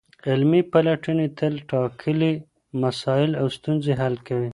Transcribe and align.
علمي 0.29 0.61
پلټني 0.71 1.27
تل 1.37 1.53
ټاکلي 1.71 2.33
مسایل 2.81 3.31
او 3.41 3.47
ستونزي 3.57 3.93
حل 3.99 4.15
کوي. 4.27 4.49